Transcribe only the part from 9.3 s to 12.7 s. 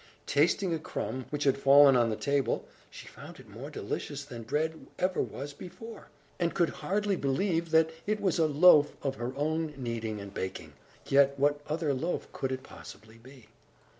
own kneading and baking. Yet, what other loaf could it